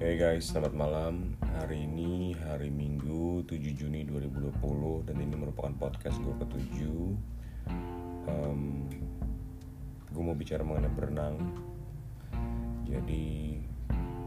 Hey 0.00 0.16
guys, 0.16 0.48
selamat 0.48 0.72
malam. 0.72 1.36
Hari 1.60 1.84
ini 1.84 2.32
hari 2.32 2.72
Minggu 2.72 3.44
7 3.44 3.60
Juni 3.76 4.08
2020 4.08 5.04
dan 5.04 5.16
ini 5.20 5.36
merupakan 5.36 5.76
podcast 5.76 6.16
gue 6.24 6.40
ke-7. 6.40 6.88
Um, 8.24 8.88
gue 10.08 10.22
mau 10.24 10.32
bicara 10.32 10.64
mengenai 10.64 10.88
berenang. 10.96 11.36
Jadi 12.88 13.60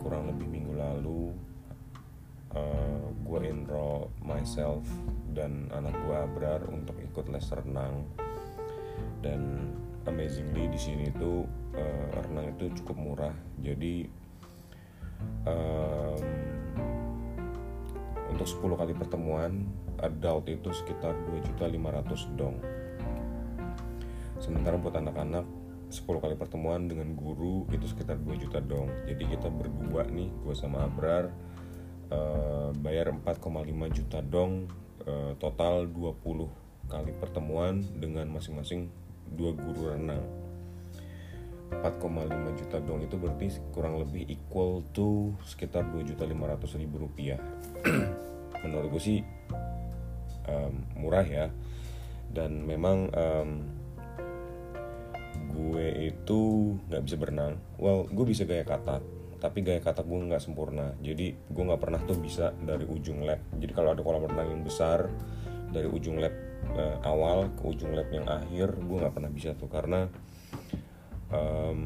kurang 0.05 0.29
lebih 0.29 0.45
minggu 0.45 0.77
lalu 0.77 1.33
uh, 2.53 3.09
gue 3.25 3.39
enroll 3.41 4.13
myself 4.21 4.85
dan 5.33 5.73
anak 5.73 5.97
gue 6.05 6.13
Abrar 6.13 6.61
untuk 6.69 7.01
ikut 7.01 7.33
les 7.33 7.49
renang. 7.49 8.05
Dan 9.25 9.73
amazingly 10.05 10.69
di 10.69 10.77
sini 10.77 11.09
tuh 11.17 11.49
uh, 11.73 12.13
renang 12.29 12.53
itu 12.53 12.69
cukup 12.77 12.93
murah. 12.93 13.33
Jadi 13.57 14.21
um, 15.47 16.21
untuk 18.33 18.47
10 18.49 18.79
kali 18.81 18.93
pertemuan 18.97 19.67
adult 20.01 20.49
itu 20.49 20.73
sekitar 20.73 21.13
2.500 21.29 22.39
dong. 22.39 22.57
Sementara 24.41 24.75
buat 24.75 24.97
anak-anak 24.97 25.45
10 25.93 26.23
kali 26.23 26.35
pertemuan 26.35 26.89
dengan 26.89 27.13
guru 27.13 27.69
itu 27.69 27.85
sekitar 27.85 28.17
2 28.19 28.43
juta 28.43 28.59
dong. 28.59 28.89
Jadi 29.05 29.23
kita 29.37 29.47
berdua 29.53 30.09
nih 30.09 30.33
gue 30.43 30.55
sama 30.57 30.89
Abrar 30.89 31.29
uh, 32.09 32.73
bayar 32.81 33.13
4,5 33.13 33.47
juta 33.93 34.19
dong. 34.25 34.67
Uh, 35.03 35.35
total 35.35 35.85
20 35.91 36.19
kali 36.87 37.11
pertemuan 37.19 37.83
dengan 37.99 38.27
masing-masing 38.31 38.87
dua 39.33 39.51
guru 39.55 39.95
renang 39.95 40.42
4,5 41.81 42.59
juta 42.59 42.77
dong 42.83 43.01
itu 43.01 43.15
berarti 43.17 43.47
kurang 43.73 43.97
lebih 44.01 44.27
equal 44.29 44.85
to 44.93 45.33
sekitar 45.45 45.87
2 45.87 46.03
juta 46.05 46.23
500 46.27 46.81
ribu 46.81 47.07
rupiah. 47.07 47.39
Menurut 48.63 48.97
gue 48.97 49.01
sih 49.01 49.19
um, 50.47 50.73
murah 50.97 51.25
ya. 51.25 51.47
Dan 52.33 52.65
memang 52.65 53.13
um, 53.13 53.49
gue 55.53 56.09
itu 56.09 56.41
nggak 56.89 57.03
bisa 57.05 57.15
berenang. 57.17 57.61
Well 57.77 58.09
gue 58.09 58.25
bisa 58.25 58.43
gaya 58.43 58.65
katak 58.65 59.01
tapi 59.43 59.59
gaya 59.59 59.83
katak 59.83 60.07
gue 60.07 60.19
nggak 60.23 60.39
sempurna. 60.39 60.95
Jadi 61.03 61.35
gue 61.35 61.63
nggak 61.67 61.81
pernah 61.83 61.99
tuh 62.07 62.15
bisa 62.15 62.55
dari 62.63 62.87
ujung 62.87 63.27
lab 63.27 63.43
jadi 63.59 63.71
kalau 63.75 63.91
ada 63.91 63.99
kolam 63.99 64.23
renang 64.23 64.55
yang 64.55 64.63
besar 64.63 65.11
dari 65.73 65.89
ujung 65.89 66.21
lab 66.21 66.31
uh, 66.79 66.97
awal 67.03 67.51
ke 67.51 67.63
ujung 67.67 67.91
lab 67.91 68.07
yang 68.13 68.23
akhir 68.23 68.71
gue 68.79 68.97
nggak 69.03 69.13
pernah 69.13 69.31
bisa 69.31 69.51
tuh. 69.53 69.67
Karena 69.67 70.07
um, 71.33 71.81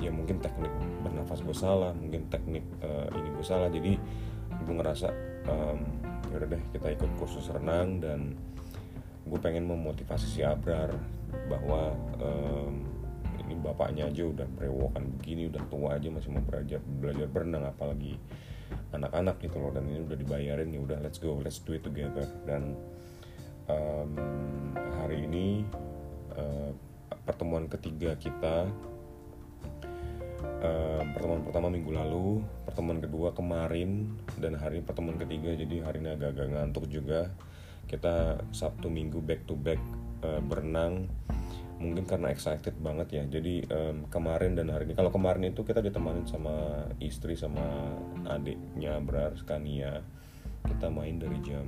ya 0.00 0.08
mungkin 0.08 0.40
teknik 0.40 0.72
bernafas 1.02 1.42
gue 1.42 1.54
salah 1.54 1.90
mungkin 1.92 2.26
teknik 2.32 2.64
uh, 2.80 3.06
ini 3.14 3.28
gue 3.36 3.46
salah. 3.46 3.68
Jadi 3.68 3.94
gue 4.48 4.74
ngerasa 4.74 5.08
um, 5.46 5.78
yaudah 6.32 6.48
deh 6.48 6.62
kita 6.74 6.96
ikut 6.96 7.10
kursus 7.20 7.52
renang 7.52 8.00
dan 8.00 8.34
gue 9.28 9.38
pengen 9.44 9.68
memotivasi 9.68 10.26
si 10.26 10.40
Abrar 10.40 10.96
bahwa 11.52 11.92
um, 12.24 12.88
ini 13.44 13.56
bapaknya 13.60 14.08
aja 14.08 14.24
udah 14.28 14.48
berewokan 14.56 15.08
begini 15.20 15.48
udah 15.48 15.62
tua 15.68 15.96
aja 15.96 16.08
masih 16.08 16.32
mau 16.32 16.44
belajar 16.44 16.80
belajar 16.84 17.28
berenang 17.28 17.64
apalagi 17.68 18.16
anak-anak 18.92 19.40
gitu 19.40 19.56
loh. 19.60 19.72
Dan 19.72 19.88
ini 19.88 20.04
udah 20.04 20.16
dibayarin 20.16 20.72
ya 20.72 20.80
udah 20.80 20.98
let's 21.04 21.20
go 21.20 21.36
let's 21.40 21.60
do 21.60 21.76
it 21.76 21.84
together. 21.84 22.24
Dan 22.48 22.76
um, 23.68 24.10
hari 25.00 25.28
ini 25.28 25.64
uh, 26.36 26.72
pertemuan 27.24 27.68
ketiga 27.68 28.16
kita 28.16 28.68
uh, 30.62 31.02
pertemuan 31.14 31.42
pertama 31.44 31.68
minggu 31.72 31.90
lalu 31.92 32.42
pertemuan 32.64 32.98
kedua 33.02 33.34
kemarin 33.34 34.16
dan 34.38 34.56
hari 34.56 34.80
pertemuan 34.80 35.18
ketiga 35.18 35.54
jadi 35.54 35.84
hari 35.84 36.00
ini 36.04 36.14
agak-agak 36.14 36.48
ngantuk 36.54 36.86
juga. 36.88 37.30
Kita 37.88 38.36
sabtu 38.52 38.92
minggu 38.92 39.24
back 39.24 39.48
to 39.48 39.56
back 39.56 39.80
uh, 40.20 40.44
berenang 40.44 41.08
mungkin 41.78 42.04
karena 42.04 42.34
excited 42.34 42.74
banget 42.82 43.08
ya. 43.16 43.24
Jadi 43.24 43.64
um, 43.70 44.10
kemarin 44.10 44.58
dan 44.58 44.68
hari 44.68 44.90
ini 44.90 44.94
kalau 44.98 45.14
kemarin 45.14 45.48
itu 45.48 45.62
kita 45.64 45.80
ditemani 45.80 46.26
sama 46.26 46.84
istri 47.00 47.38
sama 47.38 47.96
adiknya 48.28 48.98
Brar 49.00 49.38
Skania 49.38 50.02
kita 50.66 50.92
main 50.92 51.16
dari 51.16 51.38
jam 51.40 51.64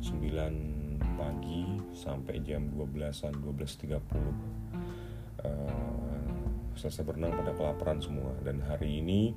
9 0.00 0.81
pagi 1.22 1.78
sampai 1.94 2.42
jam 2.42 2.66
12-an 2.74 3.38
12.30 3.38 3.94
uh, 5.46 6.02
selesai 6.74 7.06
berenang 7.06 7.38
pada 7.38 7.54
kelaparan 7.54 8.02
semua. 8.02 8.34
Dan 8.42 8.58
hari 8.58 8.98
ini 8.98 9.30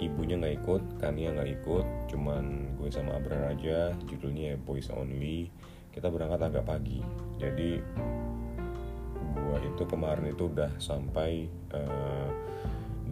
ibunya 0.00 0.40
nggak 0.40 0.64
ikut 0.64 0.82
Kania 0.98 1.36
nggak 1.36 1.50
ikut 1.60 1.86
cuman 2.08 2.74
gue 2.80 2.88
sama 2.88 3.20
Abrar 3.20 3.52
aja 3.52 3.92
judulnya 4.08 4.56
ya 4.56 4.58
Boys 4.58 4.88
Only. 4.88 5.52
Kita 5.92 6.08
berangkat 6.08 6.40
agak 6.48 6.64
pagi. 6.64 7.04
Jadi 7.36 7.70
gue 9.34 9.58
itu 9.60 9.82
kemarin 9.84 10.32
itu 10.32 10.48
udah 10.48 10.72
sampai 10.80 11.46
uh, 11.76 12.30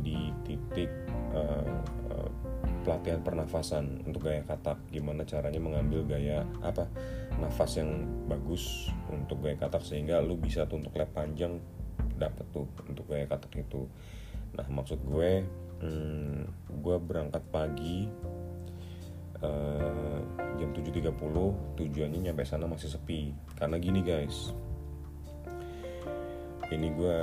di 0.03 0.33
titik 0.43 0.91
uh, 1.37 2.02
pelatihan 2.83 3.23
pernafasan 3.23 4.03
untuk 4.05 4.29
gaya 4.29 4.43
katak. 4.43 4.79
Gimana 4.91 5.23
caranya 5.23 5.63
mengambil 5.63 6.05
gaya 6.05 6.45
apa 6.61 6.91
nafas 7.39 7.79
yang 7.79 8.05
bagus 8.27 8.91
untuk 9.09 9.41
gaya 9.43 9.57
katak 9.57 9.87
sehingga 9.87 10.19
lu 10.21 10.37
bisa 10.37 10.67
tuh 10.67 10.83
untuk 10.83 10.95
lap 10.99 11.15
panjang 11.15 11.63
dapet 12.19 12.47
tuh 12.51 12.67
untuk 12.87 13.07
gaya 13.09 13.25
katak 13.31 13.55
itu. 13.63 13.87
Nah 14.59 14.67
maksud 14.69 15.01
gue 15.07 15.47
hmm, 15.81 16.39
gue 16.83 16.97
berangkat 17.01 17.43
pagi 17.49 18.11
uh, 19.43 20.21
jam 20.59 20.71
7.30 20.71 21.15
tujuannya 21.79 22.19
nyampe 22.31 22.43
sana 22.45 22.67
masih 22.67 22.91
sepi. 22.91 23.33
Karena 23.57 23.79
gini 23.79 24.03
guys. 24.03 24.53
Ini 26.73 26.89
gue 26.97 27.17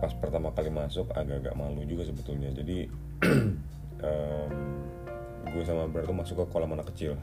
pas 0.00 0.12
pertama 0.16 0.56
kali 0.56 0.72
masuk 0.72 1.12
agak-agak 1.12 1.52
malu 1.52 1.84
juga 1.84 2.08
sebetulnya. 2.08 2.48
Jadi 2.56 2.88
um, 4.02 4.52
gue 5.46 5.62
sama 5.64 5.88
Bro 5.88 6.04
tuh 6.04 6.16
masuk 6.16 6.36
ke 6.42 6.44
kolam 6.52 6.74
anak 6.74 6.92
kecil. 6.92 7.16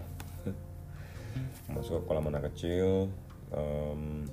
Masuk 1.73 2.01
ke 2.01 2.03
kolam 2.05 2.25
anak 2.29 2.53
kecil 2.53 3.09
um, 3.53 4.25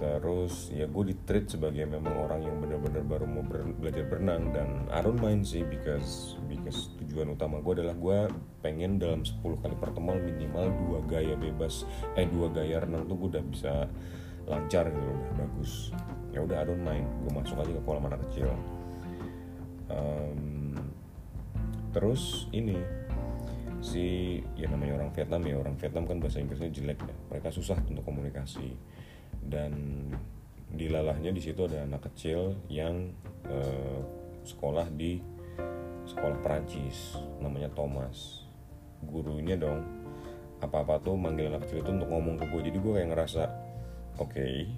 terus 0.00 0.72
ya 0.72 0.88
gue 0.88 1.12
di 1.12 1.16
treat 1.28 1.44
sebagai 1.44 1.84
memang 1.84 2.24
orang 2.24 2.40
yang 2.40 2.56
benar-benar 2.56 3.04
baru 3.04 3.28
mau 3.28 3.44
ber 3.44 3.68
belajar 3.76 4.08
berenang. 4.08 4.52
Dan 4.52 4.88
I 4.88 5.00
don't 5.04 5.20
mind 5.20 5.44
sih 5.44 5.64
because 5.64 6.40
because 6.48 6.88
tujuan 7.00 7.36
utama 7.36 7.60
gue 7.60 7.80
adalah 7.80 7.96
gue 7.96 8.18
pengen 8.64 8.96
dalam 8.96 9.24
10 9.24 9.40
kali 9.60 9.76
pertemuan 9.76 10.24
minimal 10.24 10.72
dua 10.88 10.98
gaya 11.04 11.36
bebas 11.36 11.84
eh 12.16 12.24
dua 12.28 12.48
gaya 12.48 12.80
renang 12.80 13.04
tuh 13.08 13.16
gue 13.16 13.28
udah 13.36 13.44
bisa 13.44 13.72
lancar 14.48 14.88
gitu 14.88 15.04
loh 15.04 15.20
bagus. 15.36 15.92
Ya 16.32 16.40
udah 16.44 16.56
I 16.60 16.64
don't 16.64 16.80
mind. 16.80 17.04
Gue 17.28 17.32
masuk 17.36 17.60
aja 17.60 17.72
ke 17.72 17.82
kolam 17.84 18.08
anak 18.08 18.24
kecil 18.28 18.56
terus 21.90 22.46
ini 22.54 22.78
si 23.80 24.38
ya 24.60 24.68
namanya 24.68 25.00
orang 25.00 25.10
Vietnam 25.16 25.42
ya 25.48 25.56
orang 25.56 25.74
Vietnam 25.80 26.04
kan 26.04 26.16
bahasa 26.20 26.38
Inggrisnya 26.38 26.70
jelek 26.70 27.00
ya. 27.00 27.14
Mereka 27.32 27.48
susah 27.50 27.80
untuk 27.88 28.04
komunikasi. 28.04 28.76
Dan 29.40 29.72
dilalahnya 30.70 31.32
di 31.34 31.42
situ 31.42 31.66
ada 31.66 31.82
anak 31.82 32.12
kecil 32.12 32.54
yang 32.70 33.10
uh, 33.48 34.00
sekolah 34.44 34.86
di 34.92 35.18
sekolah 36.06 36.38
Perancis 36.44 37.18
namanya 37.40 37.72
Thomas. 37.72 38.44
Gurunya 39.00 39.56
dong 39.56 39.80
apa-apa 40.60 41.00
tuh 41.00 41.16
manggil 41.16 41.48
anak 41.48 41.64
kecil 41.64 41.80
itu 41.80 41.90
untuk 41.96 42.12
ngomong 42.12 42.36
ke 42.36 42.44
gue 42.52 42.60
jadi 42.68 42.78
gue 42.84 42.92
kayak 43.00 43.08
ngerasa 43.16 43.42
oke 44.20 44.28
okay, 44.28 44.68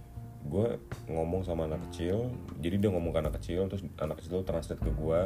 gue 0.46 0.66
ngomong 1.10 1.42
sama 1.42 1.66
anak 1.66 1.90
kecil. 1.90 2.30
Jadi 2.62 2.78
dia 2.78 2.90
ngomong 2.94 3.10
ke 3.10 3.18
anak 3.18 3.34
kecil 3.42 3.66
terus 3.66 3.82
anak 3.98 4.22
kecil 4.22 4.38
itu 4.38 4.46
translate 4.46 4.78
ke 4.78 4.94
gue 4.94 5.20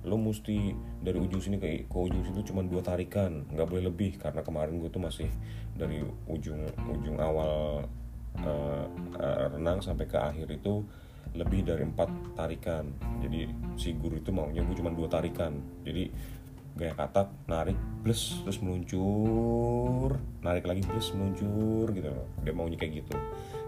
lo 0.00 0.16
mesti 0.16 0.72
dari 1.04 1.20
ujung 1.20 1.44
sini 1.44 1.60
ke, 1.60 1.84
ke 1.84 1.98
ujung 1.98 2.24
situ 2.24 2.52
cuma 2.52 2.64
dua 2.64 2.80
tarikan 2.80 3.44
nggak 3.52 3.68
boleh 3.68 3.84
lebih. 3.92 4.16
Karena 4.16 4.40
kemarin 4.40 4.80
gue 4.80 4.88
tuh 4.88 5.02
masih 5.02 5.28
dari 5.76 6.00
ujung 6.28 6.64
ujung 6.88 7.16
awal 7.20 7.84
uh, 8.40 8.84
uh, 9.20 9.46
renang 9.52 9.84
sampai 9.84 10.08
ke 10.08 10.16
akhir 10.16 10.48
itu 10.48 10.84
lebih 11.36 11.68
dari 11.68 11.84
empat 11.84 12.08
tarikan. 12.34 12.88
Jadi 13.20 13.46
si 13.76 13.92
guru 13.92 14.18
itu 14.18 14.32
maunya 14.32 14.64
gue 14.64 14.76
cuma 14.76 14.88
dua 14.88 15.06
tarikan. 15.06 15.52
Jadi 15.84 16.08
gaya 16.70 16.96
katak 16.96 17.28
narik 17.44 17.76
plus 18.00 18.40
terus 18.40 18.58
meluncur. 18.64 20.16
Narik 20.40 20.64
lagi 20.64 20.80
plus 20.80 21.12
meluncur 21.12 21.92
gitu 21.92 22.08
loh. 22.08 22.26
Dia 22.40 22.56
maunya 22.56 22.80
kayak 22.80 23.04
gitu. 23.04 23.16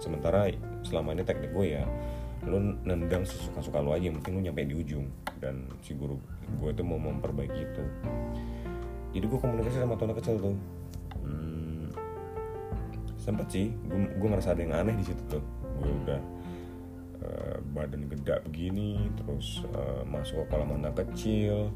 Sementara 0.01 0.49
selama 0.83 1.13
ini 1.13 1.23
teknik 1.29 1.53
gue 1.53 1.77
ya 1.77 1.85
lo 2.43 2.59
nendang 2.59 3.23
sesuka-suka 3.23 3.79
lo 3.79 3.95
aja 3.95 4.11
yang 4.11 4.19
penting 4.19 4.35
lo 4.35 4.41
nyampe 4.43 4.67
di 4.67 4.75
ujung 4.75 5.07
dan 5.43 5.67
si 5.83 5.99
guru 5.99 6.23
gue 6.63 6.71
itu 6.71 6.87
mau 6.87 7.03
memperbaiki 7.03 7.61
itu. 7.67 7.85
Jadi 9.13 9.25
gue 9.27 9.39
komunikasi 9.43 9.83
sama 9.83 9.99
tuan 9.99 10.15
kecil 10.15 10.39
tuh. 10.39 10.57
Hmm, 11.19 11.91
sempet 13.19 13.51
sih 13.51 13.75
gue, 13.91 13.99
gue 14.17 14.29
ngerasa 14.31 14.55
ada 14.55 14.63
yang 14.63 14.73
aneh 14.79 14.95
di 14.95 15.05
situ 15.05 15.23
tuh. 15.27 15.45
Gue 15.83 15.91
udah 16.07 16.21
uh, 17.27 17.57
badan 17.75 18.07
gede 18.07 18.39
begini 18.47 19.11
terus 19.19 19.67
uh, 19.75 20.07
masuk 20.07 20.47
ke 20.47 20.55
kolam 20.55 20.79
anak 20.79 20.95
kecil 21.03 21.75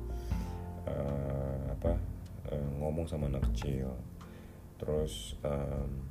uh, 0.87 1.59
apa 1.75 1.99
uh, 2.55 2.69
ngomong 2.79 3.11
sama 3.11 3.27
anak 3.27 3.43
kecil. 3.51 3.91
Terus 4.79 5.35
um, 5.43 6.07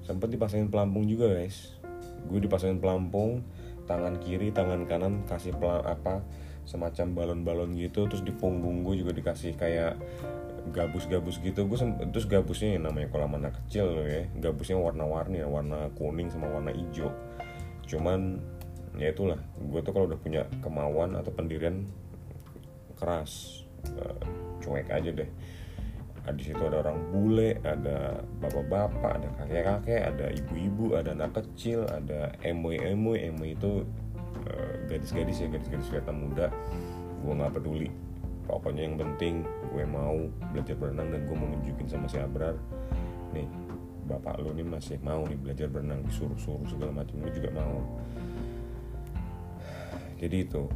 sempet 0.00 0.32
dipasangin 0.32 0.72
pelampung 0.72 1.04
juga 1.04 1.36
guys. 1.36 1.76
Gue 2.26 2.40
dipasangin 2.40 2.80
pelampung 2.80 3.44
tangan 3.90 4.22
kiri 4.22 4.54
tangan 4.54 4.86
kanan 4.86 5.26
kasih 5.26 5.50
pelang 5.58 5.82
apa 5.82 6.22
semacam 6.62 7.18
balon-balon 7.18 7.74
gitu 7.74 8.06
terus 8.06 8.22
di 8.22 8.30
punggung 8.30 8.86
gue 8.86 9.02
juga 9.02 9.10
dikasih 9.10 9.58
kayak 9.58 9.98
gabus-gabus 10.70 11.42
gitu. 11.42 11.66
Gue 11.66 11.78
terus 12.14 12.30
gabusnya 12.30 12.78
namanya 12.78 13.10
kolam 13.10 13.34
anak 13.34 13.58
kecil 13.64 13.90
loh 13.90 14.06
ya 14.06 14.30
gabusnya 14.38 14.78
warna-warni 14.78 15.42
warna 15.42 15.90
kuning 15.98 16.30
sama 16.30 16.46
warna 16.46 16.70
hijau. 16.70 17.10
Cuman 17.90 18.38
ya 18.94 19.10
itulah 19.10 19.38
gue 19.58 19.80
tuh 19.82 19.90
kalau 19.90 20.06
udah 20.06 20.20
punya 20.22 20.46
kemauan 20.62 21.18
atau 21.18 21.34
pendirian 21.34 21.90
keras 22.94 23.64
uh, 23.96 24.22
cuek 24.60 24.92
aja 24.92 25.10
deh 25.10 25.30
di 26.34 26.42
situ 26.50 26.62
ada 26.62 26.82
orang 26.86 26.98
bule 27.10 27.58
ada 27.62 28.20
bapak-bapak 28.42 29.22
ada 29.22 29.28
kakek-kakek 29.40 30.00
ada 30.06 30.26
ibu-ibu 30.32 30.96
ada 30.96 31.14
anak 31.14 31.38
kecil 31.38 31.86
ada 31.90 32.34
emoy-emoy 32.42 33.30
emoy 33.30 33.54
itu 33.54 33.86
uh, 34.48 34.74
gadis-gadis 34.88 35.42
ya 35.42 35.48
gadis-gadis 35.50 35.88
Vietnam 35.90 36.28
muda. 36.28 36.46
Gue 37.20 37.32
nggak 37.36 37.52
peduli. 37.60 37.90
Pokoknya 38.48 38.82
yang 38.82 38.96
penting 38.98 39.46
gue 39.70 39.84
mau 39.86 40.16
belajar 40.50 40.74
berenang 40.74 41.08
dan 41.14 41.20
gue 41.28 41.36
mau 41.36 41.48
nunjukin 41.48 41.86
sama 41.86 42.06
si 42.10 42.18
Abrar. 42.18 42.56
Nih 43.30 43.46
bapak 44.10 44.42
lo 44.42 44.50
nih 44.50 44.66
masih 44.66 44.98
mau 45.06 45.22
nih 45.22 45.38
belajar 45.38 45.70
berenang 45.70 46.02
disuruh-suruh 46.02 46.66
segala 46.66 47.04
macam 47.04 47.14
gue 47.22 47.32
juga 47.34 47.50
mau. 47.54 47.78
Jadi 50.18 50.36
itu 50.44 50.66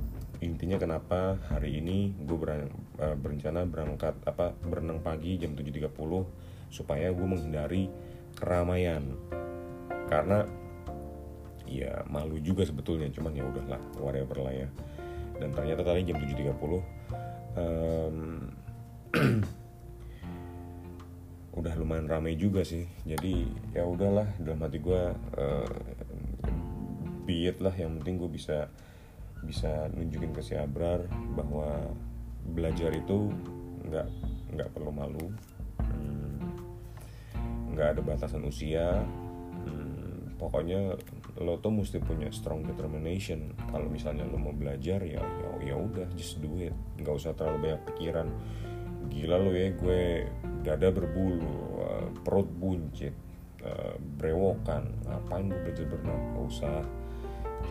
intinya 0.44 0.76
kenapa 0.76 1.40
hari 1.48 1.80
ini 1.80 2.12
gue 2.20 2.36
ber, 2.36 2.68
uh, 3.00 3.16
berencana 3.16 3.64
berangkat 3.64 4.12
apa 4.28 4.52
berenang 4.60 5.00
pagi 5.00 5.40
jam 5.40 5.56
7.30 5.56 5.88
supaya 6.68 7.08
gue 7.08 7.26
menghindari 7.26 7.88
keramaian. 8.36 9.16
Karena 10.04 10.44
ya 11.64 12.04
malu 12.12 12.36
juga 12.44 12.68
sebetulnya 12.68 13.08
cuman 13.08 13.32
ya 13.32 13.44
udahlah 13.48 13.80
whatever 13.96 14.44
lah 14.44 14.52
ya. 14.52 14.68
Dan 15.40 15.50
ternyata 15.56 15.82
tadi 15.82 16.04
jam 16.04 16.20
7.30 16.20 16.52
um, 17.56 18.16
udah 21.58 21.74
lumayan 21.80 22.04
ramai 22.04 22.36
juga 22.36 22.60
sih. 22.62 22.84
Jadi 23.08 23.48
ya 23.72 23.88
udahlah 23.88 24.28
dalam 24.36 24.60
hati 24.60 24.78
gue 24.78 25.02
uh, 25.40 25.72
lah 27.64 27.74
yang 27.80 27.96
penting 27.98 28.20
gue 28.20 28.28
bisa 28.28 28.68
bisa 29.44 29.92
nunjukin 29.92 30.32
ke 30.32 30.40
si 30.40 30.56
Abrar 30.56 31.04
bahwa 31.36 31.92
belajar 32.44 32.92
itu 32.92 33.32
nggak 33.88 34.08
nggak 34.56 34.68
perlu 34.72 34.90
malu. 34.90 35.26
Hmm, 35.80 36.50
nggak 37.72 37.86
hmm, 37.88 37.94
ada 37.96 38.00
batasan 38.00 38.44
usia. 38.48 39.04
Hmm, 39.64 40.34
pokoknya 40.36 40.96
lo 41.40 41.58
tuh 41.58 41.72
mesti 41.74 41.98
punya 41.98 42.30
strong 42.30 42.64
determination. 42.64 43.54
Kalau 43.70 43.90
misalnya 43.90 44.24
lo 44.26 44.38
mau 44.38 44.54
belajar 44.54 45.02
ya 45.02 45.20
ya 45.20 45.50
ya 45.72 45.74
udah 45.76 46.08
just 46.14 46.38
do 46.40 46.60
it. 46.62 46.74
Nggak 47.00 47.14
usah 47.20 47.32
terlalu 47.36 47.70
banyak 47.70 47.82
pikiran. 47.94 48.28
Gila 49.12 49.36
lo 49.36 49.52
ya 49.52 49.68
gue 49.76 50.02
dada 50.64 50.88
berbulu 50.88 51.52
uh, 51.76 52.08
perut 52.24 52.48
buncit 52.48 53.12
uh, 53.60 53.96
brewokan. 54.00 54.88
Ngapain 55.04 55.50
gue 55.50 55.60
belajar 55.60 55.84
berenang? 55.90 56.22
Gak 56.32 56.46
usah 56.48 56.76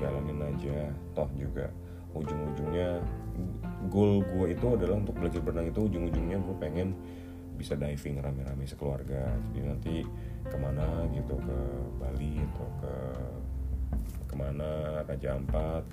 jalanin 0.02 0.40
aja. 0.42 0.90
Toh 1.14 1.30
juga 1.38 1.70
ujung-ujungnya 2.14 3.02
goal 3.90 4.22
gue 4.22 4.54
itu 4.54 4.68
adalah 4.70 5.02
untuk 5.02 5.18
belajar 5.18 5.42
berenang 5.42 5.74
itu 5.74 5.82
ujung-ujungnya 5.90 6.38
gue 6.38 6.56
pengen 6.62 6.94
bisa 7.58 7.78
diving 7.78 8.22
rame-rame 8.22 8.66
sekeluarga. 8.66 9.30
Jadi 9.54 9.60
nanti 9.62 9.96
ke 10.46 10.58
mana 10.58 11.06
gitu 11.14 11.38
ke 11.38 11.60
Bali 12.02 12.42
atau 12.54 12.70
ke 12.82 12.96
ke 14.30 14.36
mana 14.36 15.02
Raja 15.06 15.38
Ampat. 15.38 15.86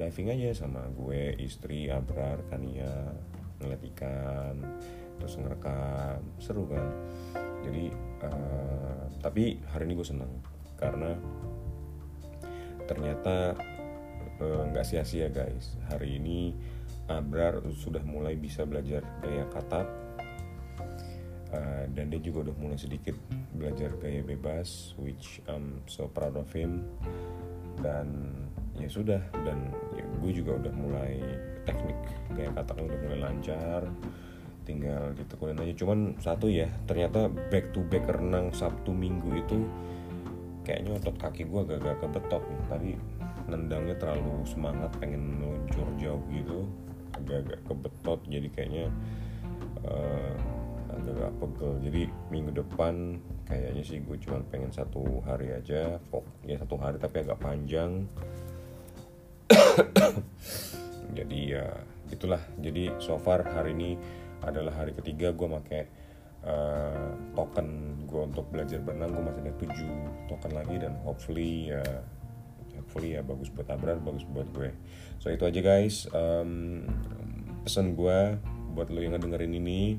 Diving 0.00 0.32
aja 0.32 0.64
sama 0.64 0.88
gue 0.96 1.36
istri 1.40 1.92
Abrar 1.92 2.40
Kania 2.48 3.12
ngeliat 3.60 3.82
ikan 3.92 4.56
terus 5.20 5.36
ngerekam. 5.36 6.20
Seru 6.40 6.64
kan? 6.68 6.88
Jadi 7.60 7.92
uh, 8.24 9.04
tapi 9.20 9.60
hari 9.68 9.84
ini 9.88 9.94
gue 10.00 10.08
seneng 10.08 10.32
karena 10.80 11.12
ternyata 12.90 13.54
eh, 14.42 14.62
nggak 14.74 14.82
uh, 14.82 14.88
sia-sia 14.90 15.30
guys. 15.30 15.78
Hari 15.86 16.18
ini 16.18 16.50
Abrar 17.06 17.62
sudah 17.74 18.02
mulai 18.02 18.34
bisa 18.34 18.66
belajar 18.66 19.06
gaya 19.22 19.46
katak 19.50 19.86
uh, 21.54 21.84
dan 21.90 22.10
dia 22.10 22.18
juga 22.22 22.50
udah 22.50 22.56
mulai 22.58 22.78
sedikit 22.78 23.14
belajar 23.54 23.94
gaya 23.98 24.22
bebas 24.26 24.98
which 24.98 25.38
I'm 25.46 25.86
so 25.86 26.10
proud 26.10 26.34
of 26.34 26.50
him. 26.50 26.82
Dan 27.78 28.34
ya 28.74 28.90
sudah 28.90 29.22
dan 29.46 29.70
ya 29.94 30.02
gue 30.02 30.32
juga 30.34 30.58
udah 30.58 30.72
mulai 30.74 31.22
teknik 31.62 31.98
kayak 32.34 32.58
katakan 32.58 32.90
udah 32.90 32.98
mulai 33.06 33.18
lancar. 33.30 33.86
Tinggal 34.66 35.18
ditekunin 35.18 35.58
aja. 35.58 35.74
Cuman 35.78 35.98
satu 36.22 36.46
ya 36.46 36.70
ternyata 36.86 37.26
back 37.26 37.74
to 37.74 37.82
back 37.90 38.06
renang 38.06 38.54
sabtu 38.54 38.94
minggu 38.94 39.30
itu 39.34 39.66
kayaknya 40.70 40.94
otot 41.02 41.18
kaki 41.18 41.50
gue 41.50 41.60
agak-agak 41.66 41.96
kebetok 42.06 42.42
nih. 42.46 42.62
Tadi 42.70 42.90
nendangnya 43.50 43.98
terlalu 43.98 44.46
semangat 44.46 44.94
pengen 45.02 45.42
meluncur 45.42 45.90
jauh 45.98 46.22
gitu. 46.30 46.62
Agak-agak 47.18 47.60
kebetot 47.66 48.20
jadi 48.30 48.48
kayaknya 48.54 48.86
uh, 49.82 50.34
agak-agak 50.94 51.32
pegel. 51.42 51.72
Jadi 51.82 52.02
minggu 52.30 52.52
depan 52.54 53.18
kayaknya 53.50 53.82
sih 53.82 53.98
gue 53.98 54.14
cuma 54.22 54.38
pengen 54.46 54.70
satu 54.70 55.18
hari 55.26 55.50
aja 55.50 55.98
fok 56.14 56.22
ya 56.46 56.54
satu 56.62 56.78
hari 56.78 57.02
tapi 57.02 57.26
agak 57.26 57.42
panjang. 57.42 58.06
Jadi 61.18 61.38
ya 61.50 61.66
itulah. 62.14 62.38
Jadi 62.62 62.94
so 63.02 63.18
far 63.18 63.42
hari 63.42 63.74
ini 63.74 63.98
adalah 64.46 64.86
hari 64.86 64.94
ketiga 64.94 65.34
gue 65.34 65.50
pakai 65.50 65.82
uh, 66.44 67.10
token 67.36 68.00
gue 68.10 68.22
untuk 68.26 68.46
belajar 68.50 68.82
berenang 68.82 69.14
gue 69.14 69.22
masih 69.22 69.42
ada 69.46 69.54
tujuh 69.60 69.92
token 70.26 70.52
lagi 70.56 70.76
dan 70.82 70.92
hopefully 71.06 71.70
ya 71.70 71.84
hopefully 72.74 73.14
ya 73.14 73.22
bagus 73.22 73.52
buat 73.54 73.70
Abrar 73.70 74.02
bagus 74.02 74.26
buat 74.26 74.48
gue. 74.50 74.74
So 75.22 75.30
itu 75.30 75.46
aja 75.46 75.60
guys. 75.62 76.10
Um, 76.10 76.84
pesan 77.62 77.94
gue 77.94 78.40
buat 78.74 78.88
lo 78.88 78.98
yang 79.02 79.14
ngedengerin 79.14 79.52
ini 79.54 79.94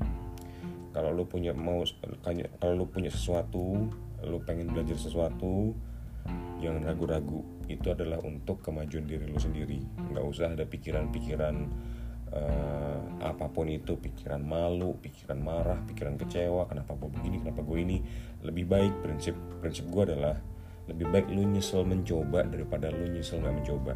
kalau 0.92 1.14
lu 1.14 1.24
punya 1.24 1.56
mau 1.56 1.84
kalau 2.60 2.84
lu 2.84 2.86
punya 2.88 3.08
sesuatu 3.08 3.88
lu 4.22 4.38
pengen 4.44 4.70
belajar 4.70 4.98
sesuatu 4.98 5.72
jangan 6.62 6.86
ragu-ragu. 6.86 7.42
Itu 7.66 7.90
adalah 7.90 8.20
untuk 8.22 8.62
kemajuan 8.62 9.08
diri 9.08 9.26
lu 9.26 9.40
sendiri. 9.40 9.82
Nggak 10.12 10.24
usah 10.28 10.54
ada 10.54 10.62
pikiran-pikiran 10.68 11.56
uh, 12.32 12.98
apa 13.22 13.46
pun 13.52 13.70
itu 13.70 13.94
pikiran 13.94 14.42
malu 14.42 14.98
pikiran 14.98 15.38
marah 15.38 15.78
pikiran 15.86 16.18
kecewa 16.18 16.66
kenapa 16.66 16.96
gue 16.98 17.10
begini 17.12 17.36
kenapa 17.44 17.60
gue 17.62 17.78
ini. 17.78 17.98
Lebih 18.42 18.64
baik 18.66 18.92
prinsip 19.04 19.36
prinsip 19.62 19.86
gue 19.88 20.02
adalah 20.12 20.36
lebih 20.90 21.06
baik 21.14 21.30
lu 21.30 21.46
nyesel 21.46 21.86
mencoba 21.86 22.42
daripada 22.48 22.90
lu 22.90 23.06
nyesel 23.12 23.38
nggak 23.38 23.54
mencoba. 23.62 23.94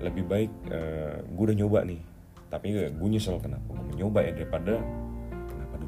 Lebih 0.00 0.24
baik 0.24 0.52
uh, 0.70 1.18
gue 1.24 1.44
udah 1.50 1.58
nyoba 1.58 1.80
nih 1.88 2.00
tapi 2.50 2.74
gue 2.74 3.08
nyesel 3.10 3.38
kenapa 3.38 3.66
gue 3.70 3.86
mencoba 3.94 4.26
ya 4.26 4.32
daripada 4.34 4.74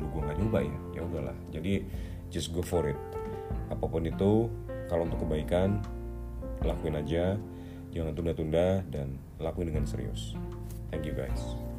gue 0.03 0.21
nggak 0.21 0.39
nyoba 0.45 0.59
ya? 0.61 0.79
Ya 0.99 1.01
udahlah. 1.07 1.37
Jadi 1.55 1.73
just 2.29 2.53
go 2.53 2.61
for 2.61 2.85
it. 2.85 2.99
Apa 3.73 3.89
pun 3.89 4.05
itu 4.05 4.51
kalau 4.91 5.09
untuk 5.09 5.25
kebaikan 5.25 5.81
lakuin 6.65 6.99
aja. 6.99 7.39
Jangan 7.93 8.17
tunda-tunda 8.17 8.81
dan 8.89 9.21
lakuin 9.37 9.69
dengan 9.69 9.85
serius 9.85 10.33
thank 10.93 11.07
you 11.07 11.13
guys 11.13 11.72